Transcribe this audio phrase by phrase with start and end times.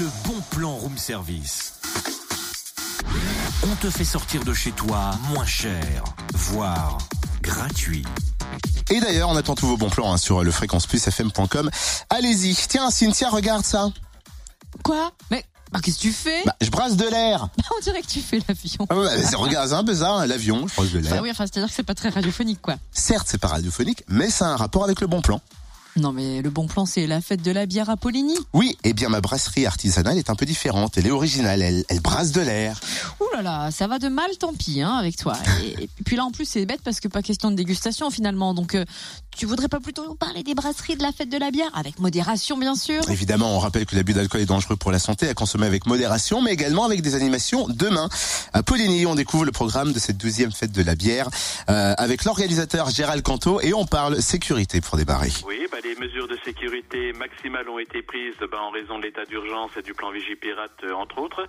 [0.00, 1.74] Le bon plan room service.
[3.70, 6.96] On te fait sortir de chez toi moins cher, voire
[7.42, 8.06] gratuit.
[8.90, 11.70] Et d'ailleurs, on attend tous vos bons plans hein, sur le fréquenceplusfm.com.
[12.08, 12.56] Allez-y.
[12.66, 13.90] Tiens, Cynthia, regarde ça.
[14.82, 15.12] Quoi?
[15.30, 16.44] Mais bah, qu'est-ce que tu fais?
[16.46, 17.50] Bah, je brasse de l'air.
[17.76, 18.86] On dirait que tu fais l'avion.
[18.88, 21.12] Ah bah, c'est- regarde, c'est un peu ça, hein, l'avion, je brasse de l'air.
[21.14, 22.76] Bah oui, enfin, c'est-à-dire que c'est pas très radiophonique, quoi.
[22.90, 25.42] Certes, c'est pas radiophonique, mais ça a un rapport avec le bon plan.
[25.96, 28.36] Non, mais le bon plan, c'est la fête de la bière à Poligny.
[28.52, 30.96] Oui, eh bien ma brasserie artisanale est un peu différente.
[30.96, 32.80] Elle est originale, elle, elle brasse de l'air.
[33.20, 35.36] Ouh là là, ça va de mal, tant pis, hein, avec toi.
[35.62, 38.54] Et, et puis là, en plus, c'est bête parce que pas question de dégustation, finalement.
[38.54, 38.84] Donc, euh,
[39.36, 41.70] tu voudrais pas plutôt nous parler des brasseries de la fête de la bière?
[41.74, 43.08] Avec modération, bien sûr.
[43.10, 46.42] Évidemment, on rappelle que l'abus d'alcool est dangereux pour la santé, à consommer avec modération,
[46.42, 48.08] mais également avec des animations demain.
[48.52, 51.28] À Poligny, on découvre le programme de cette douzième fête de la bière
[51.68, 55.32] euh, avec l'organisateur Gérald Canto et on parle sécurité pour débarrer.
[55.46, 55.56] Oui,
[56.00, 59.92] mesures de sécurité maximales ont été prises bah, en raison de l'état d'urgence et du
[59.92, 61.46] plan Vigipirate, euh, entre autres.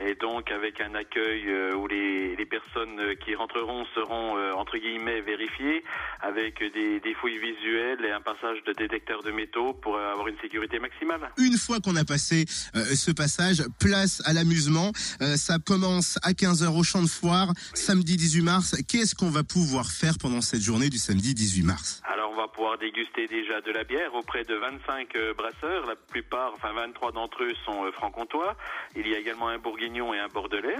[0.00, 5.20] Et donc, avec un accueil euh, où les, personnes qui rentreront seront, euh, entre guillemets,
[5.20, 5.84] vérifiées,
[6.20, 10.78] avec des, fouilles visuelles et un passage de détecteurs de métaux pour avoir une sécurité
[10.78, 11.30] maximale.
[11.36, 14.92] Une fois qu'on a passé ce passage, place à l'amusement.
[15.36, 18.76] Ça commence à 15h au champ de foire, samedi 18 mars.
[18.88, 22.02] Qu'est-ce qu'on va pouvoir faire pendant cette journée du samedi 18 mars?
[22.40, 25.86] Va pouvoir déguster déjà de la bière auprès de 25 euh, brasseurs.
[25.86, 28.56] La plupart, enfin 23 d'entre eux sont euh, franc-comtois.
[28.96, 30.76] Il y a également un bourguignon et un bordelais.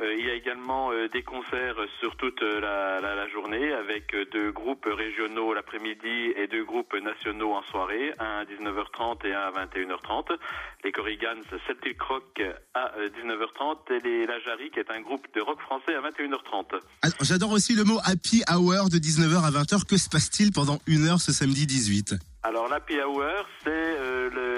[0.00, 3.72] Euh, il y a également euh, des concerts sur toute euh, la, la- la journée
[3.72, 9.32] avec deux groupes régionaux l'après-midi et deux groupes nationaux en soirée, un à 19h30 et
[9.34, 10.36] un à 21h30.
[10.84, 12.42] Les Corrigans Celtic Rock
[12.74, 16.00] à euh, 19h30 et les La Jarry qui est un groupe de rock français à
[16.02, 16.78] 21h30.
[17.02, 19.86] Alors, J'adore aussi le mot happy hour de 19h à 20h.
[19.86, 23.24] Que se passe-t-il pendant une heure ce samedi 18 Alors l'happy hour,
[23.64, 23.95] c'est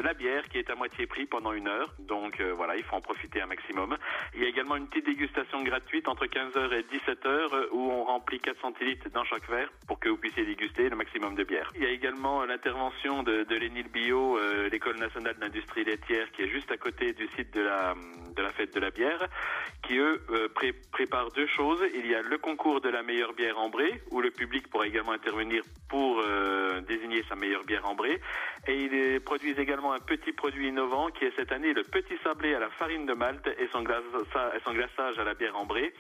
[0.09, 1.93] la bière qui est à moitié prix pendant une heure.
[1.99, 3.95] Donc euh, voilà, il faut en profiter un maximum.
[4.35, 8.05] Il y a également une petite dégustation gratuite entre 15h et 17h euh, où on
[8.05, 11.71] remplit 4 centilitres dans chaque verre pour que vous puissiez déguster le maximum de bière.
[11.75, 14.39] Il y a également euh, l'intervention de, de l'ENIL Bio,
[14.71, 17.95] l'école nationale d'industrie laitière qui est juste à côté du site de la,
[18.39, 19.27] de la fête de la bière,
[19.83, 21.83] qui eux euh, pré- préparent deux choses.
[21.95, 25.13] Il y a le concours de la meilleure bière ambrée où le public pourra également
[25.13, 28.21] intervenir pour euh, désigner sa meilleure bière ambrée.
[28.69, 32.55] Et ils produisent également un petit produit innovant qui est cette année le petit sablé
[32.55, 33.83] à la farine de Malte et son,
[34.65, 35.93] son glaçage à la bière ambrée,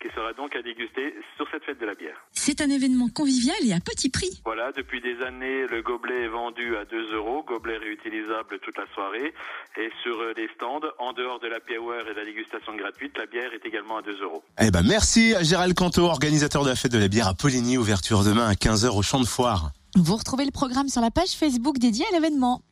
[0.00, 2.18] qui sera donc à déguster sur cette fête de la bière.
[2.42, 4.40] C'est un événement convivial et à petit prix.
[4.46, 8.86] Voilà, depuis des années, le gobelet est vendu à 2 euros, gobelet réutilisable toute la
[8.94, 9.34] soirée.
[9.76, 13.12] Et sur euh, les stands, en dehors de la hour et de la dégustation gratuite,
[13.18, 14.42] la bière est également à 2 euros.
[14.58, 17.76] Eh ben merci à Gérald Canto, organisateur de la fête de la bière à Poligny,
[17.76, 19.72] ouverture demain à 15h au champ de foire.
[19.96, 22.62] Vous retrouvez le programme sur la page Facebook dédiée à l'événement.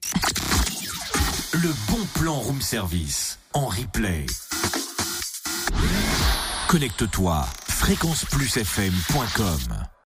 [1.52, 4.24] Le bon plan room service en replay.
[6.68, 7.44] Connecte-toi
[7.88, 9.87] fréquenceplusfm.com